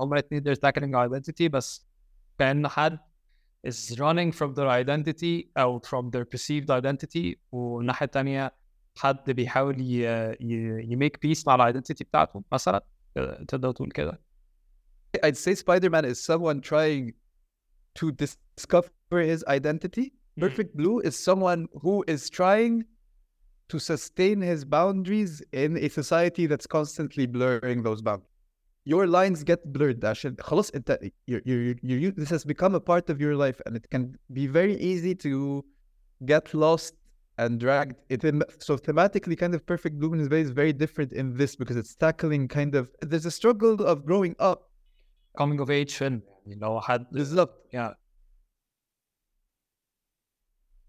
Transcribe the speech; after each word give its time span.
هما 0.00 0.13
الاثنين 0.13 0.43
they're 0.43 0.59
tackling 0.59 0.95
identity 0.95 1.47
بس 1.49 1.85
كأن 2.39 2.67
حد 2.67 2.99
is 3.67 3.97
running 3.99 4.31
from 4.31 4.53
their 4.55 4.69
identity 4.69 5.47
أو 5.57 5.79
from 5.79 6.09
their 6.11 6.25
perceived 6.25 6.69
identity 6.69 7.37
والناحية 7.51 8.05
التانية 8.05 8.53
حد 8.97 9.31
بيحاول 9.31 9.81
ي, 9.81 10.03
ي, 10.41 10.91
ي 10.91 10.95
make 10.95 11.17
peace 11.25 11.47
مع 11.47 11.55
الايدنتيتي 11.55 12.03
بتاعته 12.03 12.43
مثلا 12.51 12.83
تقدر 13.47 13.71
تقول 13.71 13.91
كده 13.91 14.21
I'd 15.23 15.37
say 15.37 15.53
Spider-Man 15.55 16.05
is 16.05 16.23
someone 16.23 16.61
trying 16.61 17.13
to 17.95 18.11
discover 18.11 18.89
his 19.11 19.43
identity. 19.47 20.13
Perfect 20.39 20.71
Blue 20.77 20.99
is 21.01 21.15
someone 21.17 21.67
who 21.81 21.95
is 22.07 22.29
trying 22.29 22.85
to 23.67 23.77
sustain 23.79 24.41
his 24.41 24.63
boundaries 24.63 25.41
in 25.51 25.77
a 25.77 25.89
society 25.89 26.45
that's 26.45 26.67
constantly 26.77 27.25
blurring 27.25 27.83
those 27.83 28.01
boundaries. 28.01 28.29
your 28.85 29.07
lines 29.07 29.43
get 29.43 29.71
blurred 29.73 30.05
عشان 30.05 30.35
خلاص 30.39 30.71
انت 30.71 30.97
you're, 31.27 31.41
you're, 31.45 31.75
you're, 31.83 32.11
this 32.11 32.29
has 32.29 32.45
become 32.45 32.75
a 32.75 32.79
part 32.79 33.09
of 33.09 33.21
your 33.21 33.35
life 33.35 33.61
and 33.65 33.75
it 33.75 33.89
can 33.89 34.17
be 34.33 34.47
very 34.47 34.75
easy 34.75 35.15
to 35.15 35.63
get 36.25 36.53
lost 36.53 36.93
and 37.37 37.59
dragged. 37.59 37.95
It 38.09 38.23
in, 38.23 38.43
so 38.59 38.77
thematically 38.77 39.37
kind 39.37 39.55
of 39.55 39.65
perfect 39.65 39.99
Blue 39.99 40.13
is 40.13 40.51
very 40.61 40.73
different 40.73 41.11
in 41.13 41.35
this 41.35 41.55
because 41.55 41.77
it's 41.77 41.95
tackling 41.95 42.47
kind 42.47 42.75
of 42.75 42.91
there's 43.01 43.25
a 43.25 43.31
struggle 43.31 43.73
of 43.91 44.05
growing 44.05 44.35
up. 44.39 44.69
Coming 45.37 45.59
of 45.61 45.69
age 45.69 46.01
and 46.01 46.21
you 46.45 46.57
know 46.57 46.79
had 46.79 47.05
بالظبط 47.11 47.53
yeah. 47.71 47.93